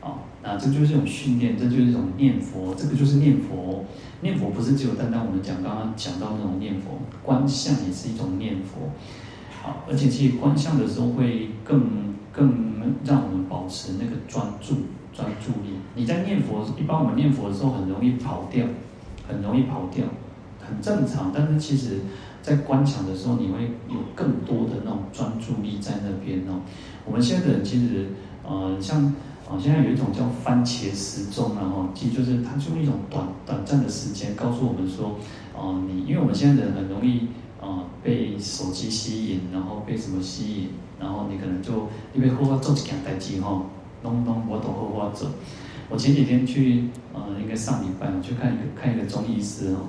[0.00, 3.84] 啊，那这就是一种训练，这就是一种念佛，这个就是念佛。
[4.22, 8.90] 念佛不是只有单单我们讲刚刚讲到那种念佛，观相也是一种念佛，
[9.62, 12.09] 好，而且其实观相的时候会更。
[12.32, 12.52] 更
[13.04, 14.74] 让我们保持那个专注、
[15.12, 15.76] 专注力。
[15.94, 18.64] 你在念佛，一般我们念佛的时候很容易跑掉，
[19.28, 20.04] 很容易跑掉，
[20.60, 21.32] 很正常。
[21.34, 22.00] 但是其实，
[22.42, 26.60] 在观想的时候，你会有更多的那种专注力在那边哦。
[27.04, 28.06] 我们现在的人其实，
[28.46, 29.04] 呃，像
[29.48, 35.18] 啊，现在有一种叫番茄时钟，然后其实就是它就一种短短暂的时间，告诉我们说，
[35.54, 37.26] 哦、呃，你因为我们现在人很容易、
[38.02, 40.68] 被手机吸引，然后被什么吸引。
[40.98, 43.66] 然后你可能就因为好好做一件代志吼，
[44.02, 45.30] 拢拢我都好好做。
[45.88, 46.84] 我前几天去，
[47.14, 49.88] 呃，应该上礼拜我去看一个看一个中医师哦，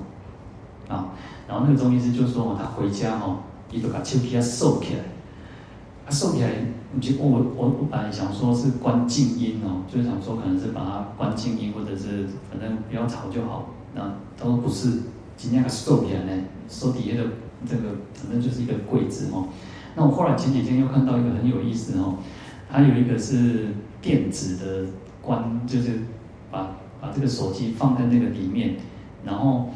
[0.88, 1.12] 啊，
[1.46, 5.00] 然后那个中医师就说他回家吼，伊就把手机啊收起来，
[6.06, 6.50] 啊收起来，
[7.00, 13.68] 就我我我本来想说是关静音哦，就是想说可能是把它关静音，或者是反正不要吵就好。
[13.94, 14.02] 那
[14.38, 15.02] 他说不是，
[15.36, 17.28] 今天还收起来呢，收底下的
[17.68, 17.82] 这个
[18.14, 19.48] 反正就是一个柜子哦。
[19.94, 22.18] 那我后来前几天又看到一个很有意思哦，
[22.70, 23.68] 它有一个是
[24.00, 26.00] 电子的关，就是
[26.50, 28.76] 把把这个手机放在那个里面，
[29.24, 29.68] 然后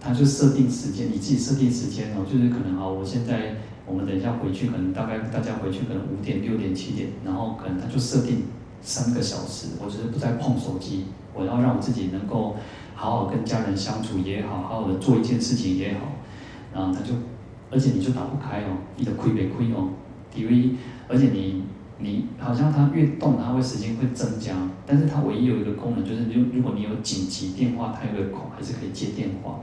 [0.00, 8.44] 它就设定时间，你自己设定时间哦，就是可能啊，我现在我们等一下回去，可能大概大家回去可能五点、六点、七点，然后可能他就设定
[8.80, 12.56] 三个小时，我就是不再碰手机，我要让我自己能够
[12.94, 16.00] 好好跟家人相处也好，好好的做一件事情也好，
[16.72, 17.12] 然后他就，
[17.74, 19.90] 而且你就打不开哦，你的亏没亏哦，
[20.32, 20.70] 因为
[21.08, 21.64] 而且你
[21.98, 24.54] 你好像它越动，它会时间会增加，
[24.86, 29.58] 但是它唯一有一个功能就是，如如果你有紧急电话，它有个孔还是可以接电话。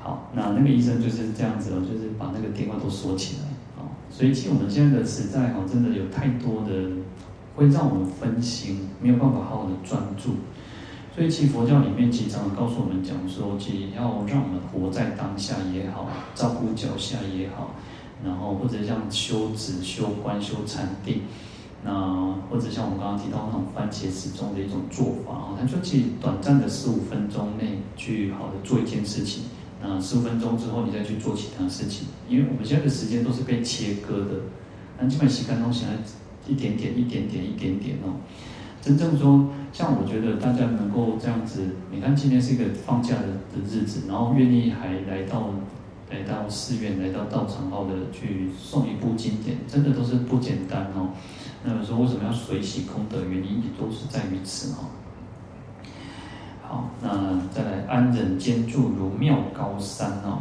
[0.00, 3.48] 好，那那个医生就是这样子哦，就是把那个电话都锁起来。
[3.74, 6.90] 好，所以其实我们现在的时代哈，真的有太多的
[7.56, 10.34] 会让我们分心，没有办法好好的专注。
[11.14, 17.76] 所以其实佛教里面经常告诉我们讲说，其实要让我们活在当下也好，照顾脚下也好，
[18.24, 21.22] 然后或者像修止、修观、修禅定，
[21.84, 29.44] 那或者像我们刚刚提到那种番茄时钟的一种做法啊，他说其实短暂的十五分钟内去好的做一件事情。
[29.82, 34.40] 啊，十五分钟之后你再去做其他事情，因为我们现在的时间都是被切割的，
[34.98, 35.94] 那基本时间都现在
[36.50, 38.16] 一点点、一点点、一点点哦。
[38.80, 41.60] 真正说，像我觉得大家能够这样子，
[41.90, 45.50] 你看今天是一个放假的的日子，然后愿意还来到
[46.12, 51.08] 来到寺院、来到道场好的去诵一部经典，真的都是不简单哦。
[51.64, 53.24] 那么说为什么要随喜功德？
[53.24, 54.86] 原因也都是在于此哦。
[56.62, 60.38] 好，那再来安忍坚住如妙高山哦。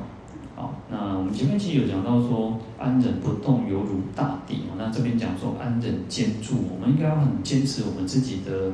[0.56, 4.60] 好，那我们前面其实有讲到说安忍不动犹如大地。
[4.78, 8.72] 那这边讲说安忍坚住，我们应该要很坚持我们自己的，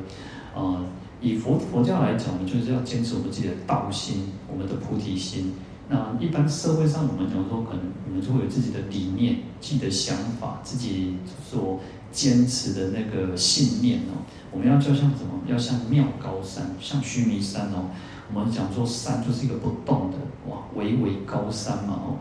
[0.54, 0.84] 呃，
[1.20, 5.54] 以佛佛教来讲，我们就是要坚持我们自己的道心，我们的菩提心。
[5.88, 11.16] 那一般社会上我们讲说，可能我们就会有自己的理念、自己的想法、自己
[11.48, 11.80] 所
[12.12, 14.22] 坚持的那个信念哦。
[14.52, 15.42] 我们要就像什么？
[15.48, 17.90] 要像妙高山，像须弥山哦。
[18.32, 22.16] 我们讲说山就是一个不动的哇，巍巍高山嘛哦。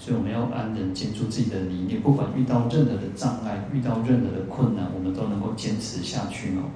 [0.00, 6.66] 所以我们要安忍坚住自己的理念，不管遇到任何的障碍，遇到任何的困难，我们都能够坚持下去哦。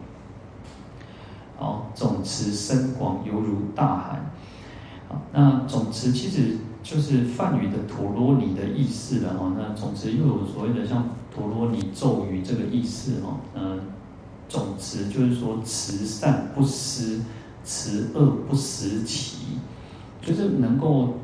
[1.58, 4.20] 好，总持深广犹如大海。
[5.08, 9.54] 好，那总持其实就是梵语的陀罗尼的意思了哦。
[9.58, 13.38] 那总持又有所谓的像陀罗尼咒语这个意思哦。
[13.54, 13.80] 嗯。
[14.48, 17.20] 总持就是说，慈善不思，
[17.64, 19.58] 慈恶不时起，
[20.22, 21.14] 就是能够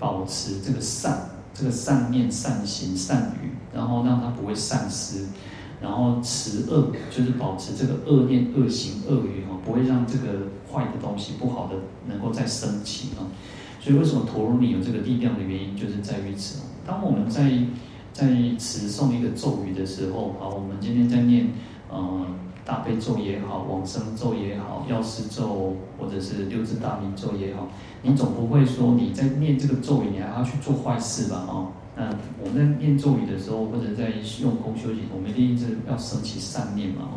[0.00, 5.26] 保持这个善，这个善念、善行、善语，然后让它不会散失，
[5.82, 11.74] 然后持恶就是保持这个恶念、恶行、恶语哦，不会让这个坏的东西、不好的
[12.06, 13.26] 能够再升起啊。
[13.80, 16.62] 所以为什么陀罗尼有这个力量的原因，就是在于此。
[16.86, 17.50] 当我们在
[18.12, 18.26] 在
[18.58, 21.48] 持诵一个咒语的时候，好，我们今天在念，
[21.90, 22.26] 呃。
[22.64, 27.66] 大悲咒也好，往生咒也好，药师咒或者是六字大明咒也好，
[28.02, 31.44] 你总不会说你在念这个咒语，你还要去做坏事吧？
[31.48, 32.08] 哦，那
[32.42, 37.02] 我们在念咒语的时候，或者在用功修行，我们一定是要升起善念嘛？
[37.02, 37.14] 哦，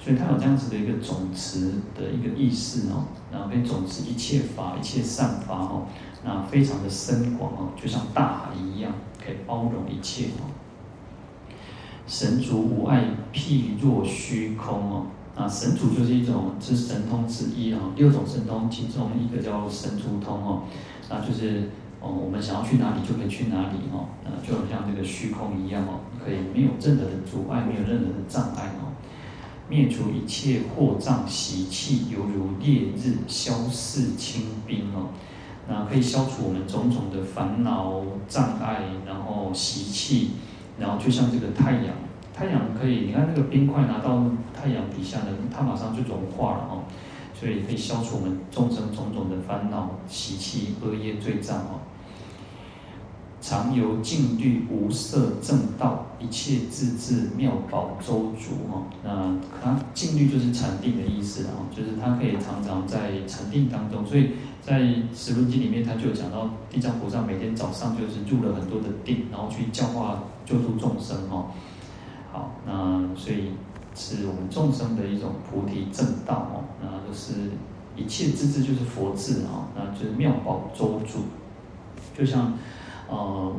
[0.00, 5.86] 所以他有这样子的一个总持的一个意思哦，然后跟总持一切法、一切善法哦，
[6.24, 8.92] 那非常的深广哦，就像大海一样，
[9.24, 10.50] 可以包容一切哦。
[12.06, 15.06] 神足无碍，譬若虚空哦。
[15.34, 17.80] 啊，神足就是一种是神通之一啊。
[17.96, 20.64] 六种神通其中一个叫神足通哦。
[21.08, 21.70] 那就是
[22.02, 24.08] 哦，我们想要去哪里就可以去哪里哦。
[24.24, 28.90] 呃，就好像这个虚空一样哦，可以没有任何的阻碍，没有任何的障碍哦。
[29.68, 35.08] 灭除一切惑障习气，犹如烈日消逝清冰哦。
[35.68, 40.32] 那可以消除我们种种的烦恼障碍，然后习气。
[40.78, 41.94] 然后就像这个太阳，
[42.34, 46.82] 太阳可以，你看那个冰块拿到太阳底下的，它马上就融化了哦，
[47.32, 51.80] 所以可以消除我们众生种种的烦恼、习气、恶业、罪障哦。
[53.42, 58.84] 常游静虑无色正道，一切智智妙宝周足哦。
[59.04, 64.30] 那它静虑就是禅定的意思哦，就是它可以常常在禅定当中，所以
[64.62, 64.80] 在
[65.14, 70.22] 十论经里面，它就讲到地藏菩萨每天早上就是入了很多的定，然后去教化。
[70.44, 71.52] 救助众生哦，
[72.32, 73.52] 好，那所以
[73.94, 77.52] 是我们众生的一种菩提正道哦，那就是
[77.96, 81.20] 一切智智就是佛智啊，那就是妙宝周足，
[82.18, 82.54] 就像
[83.12, 83.52] 呃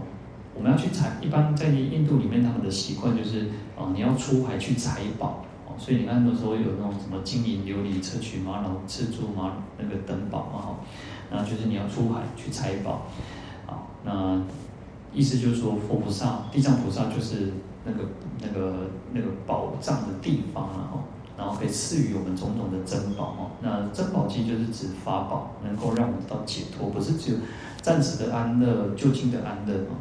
[0.55, 3.47] 我们要去采，一般在印度里面他们的习惯就是
[3.77, 10.75] 呃你要出海去采宝哦，所以你看那时候有那种什么金银琉璃砗磲玛瑙赤珠玛那个等宝嘛哈，
[11.31, 13.05] 那就是你要出海去采宝，
[13.67, 14.41] 啊那。
[15.15, 17.53] 意思就是说，佛菩萨、地藏菩萨就是
[17.85, 17.99] 那个、
[18.41, 21.03] 那个、那个宝藏的地方了哈，
[21.37, 23.51] 然后可以赐予我们种种的珍宝哦。
[23.61, 27.37] 那珍宝其实就是指法宝，能够让我们到解脱，不是只有
[27.83, 29.93] 暂时的安乐、就近的安乐哦。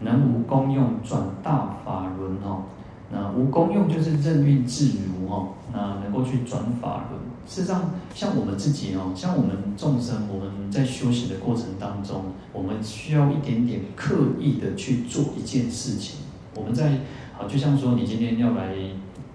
[0.00, 2.62] 能无功用转大法轮哦。
[3.10, 5.54] 那无功用就是任运自如哦。
[5.72, 7.20] 那能够去转法轮。
[7.46, 16.20] 事实上，像我们自己哦，像我们众生，我们在修行的过程当中，我们需要一点点刻意的去做一件事情。
[16.54, 16.98] 我们在
[17.36, 18.74] 好，就像说你今天要来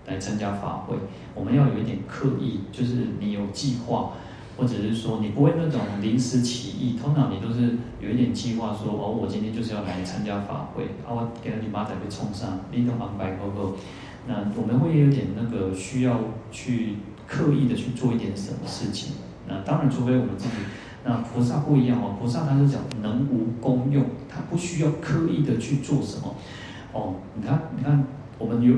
[0.06, 0.96] 来参加法会，
[1.34, 4.12] 我们要有一点刻意，就是你有计划。
[4.58, 13.76] 或者是说你不会那种临时起意，通常你都是有一点计划，说哦，我今天就是要来参加法会，啊，我给你马仔被冲上，你都安排好后，
[14.28, 16.20] 那我们会有点那个需要
[16.52, 16.96] 去
[17.28, 19.16] 刻意的去做一点什么事情。
[19.48, 20.56] 那当然，除非我们自己，
[21.04, 26.34] 那菩萨不一样哦，菩萨他是讲能无功用，他不需要刻意的去做什么。
[26.94, 28.04] 哦，你看，你看，
[28.40, 28.74] 我们有，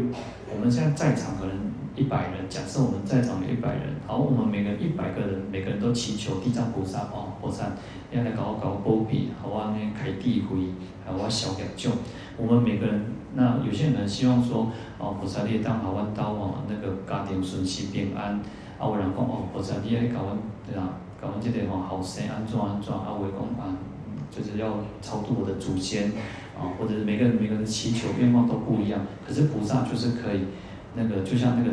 [0.53, 1.55] 我们现在在场可能。
[1.97, 7.71] 一百人，假设我们在场有一百人，好，我们每个一百个人，每个人都祈求地藏菩萨哦，菩萨
[8.11, 10.69] 要来搞搞保庇，好啊，那开智慧，
[11.03, 11.91] 好啊，消业障。
[12.37, 18.39] 我们每个人，那有些人希望说，哦，菩萨你当好运到哦，那个家庭顺遂平安。
[18.77, 20.37] 啊，有人讲哦，菩萨你来搞阮
[20.67, 23.73] 对啊，搞阮这个吼后生安怎安怎，啊，有讲啊，
[24.29, 26.11] 就是要超度我的祖先，
[26.59, 30.41] 啊，或者是每个人每个人的祈求愿望都不一样，可是菩萨就是可以。
[30.99, 31.69] 那个就像那个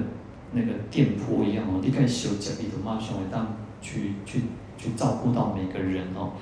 [0.53, 4.43] 那个电波一样哦，你可以修脚底的嘛，胸围当去去
[4.76, 6.32] 去照顾到每个人哦，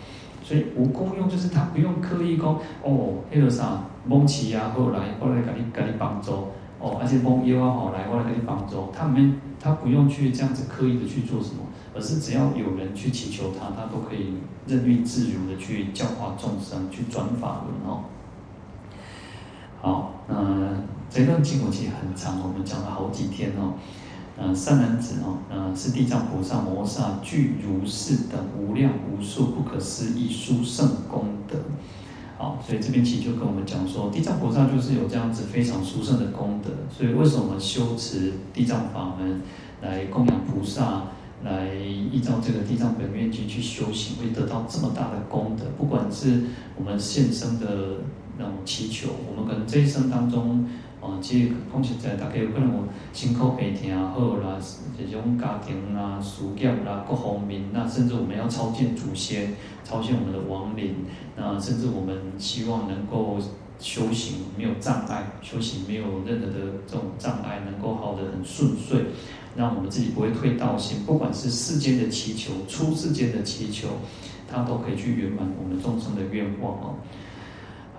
[0.42, 6.32] 所以无功用就是他不用刻意讲哦，那个啥蒙奇呀，后来后来给你给你帮助
[6.80, 11.62] 哦，而且蒙优啊好来后来给你帮助，他们他不用去这样子刻意的去做什么，
[11.94, 14.34] 而是只要有人去祈求他，他都可以
[14.66, 18.02] 任运自如的去教化众生，去转法轮哦。
[19.82, 20.80] 好，那。
[21.14, 23.74] 这段经文其实很长，我们讲了好几天哦。
[24.38, 31.58] 嗯，善男子哦，嗯，是地藏菩萨摩萨具如是等无量无数不可思议殊胜功德。
[32.38, 36.70] 好，所以这边其实就跟我们讲说，地藏菩萨就是有这样子非常殊胜的功德。
[36.90, 39.42] 所以为什么修持地藏法门
[39.82, 41.02] 来供养菩萨，
[41.44, 45.66] 来依照这个地藏本愿经去修行，会得到这么大的功德？
[45.76, 46.44] 不管是
[46.78, 47.98] 我们现生的
[48.38, 50.66] 那种祈求，我们可能这一生当中。
[51.02, 54.56] 哦，其实讲实在，大家有可能有辛苦白疼好啦，
[54.96, 59.52] 这种家庭啦、事业啦、各方面，那甚至我们要超见祖先、
[59.82, 60.94] 超见我们的亡灵，
[61.36, 63.36] 那甚至我们希望能够
[63.80, 69.06] 修行没有障碍，修行没有任何的这种障碍，能够好得很顺遂，
[69.56, 70.98] 让我们自己不会退道心。
[71.04, 73.88] 不管是世间的祈求、出世间的祈求，
[74.48, 76.94] 它都可以去圆满我们众生的愿望哦。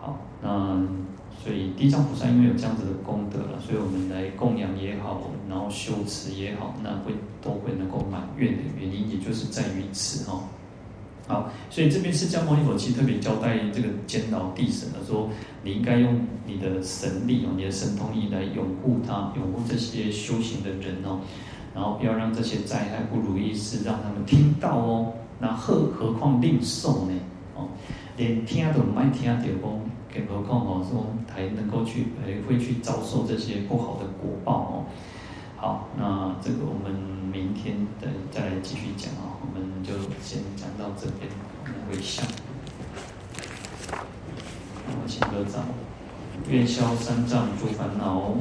[0.03, 0.77] 好，那。
[1.43, 10.43] 所以地藏菩萨因为有这样子的功德了，所以我们来供养也好，然后修持也好，那会都会能够满愿的原因，也就是在于此哦。
[11.27, 15.27] 好，所以这边释迦牟尼佛其实特别交代这个监牢地神的说，
[15.63, 21.19] 你应该用你的神力哦，你的神通力来拥护他，拥护这些修行的人哦，
[21.75, 25.11] 然后不要让这些灾害不如意事让他们听到哦。
[25.39, 27.13] 那何何况令受呢？
[27.55, 27.67] 哦，
[28.17, 29.79] 连听都不爱听到哦。
[30.13, 34.85] 更何况哦，说还能够去，诶，会去遭受这些不好的果报哦。
[35.57, 36.93] 好，那这个我们
[37.31, 41.27] 明天再再来继续讲啊，我们就先讲到这边，
[41.63, 42.23] 我们回向。
[44.85, 45.65] 我请合掌，
[46.47, 48.35] 愿消三障诸烦恼，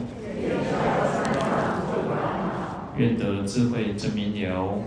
[2.99, 4.79] 愿得智慧真明了，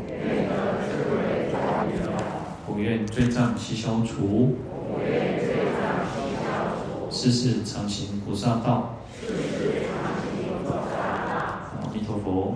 [2.68, 4.56] 不愿罪障悉消除。
[7.12, 8.96] 世世常行菩萨道。
[11.82, 12.56] 阿弥陀佛。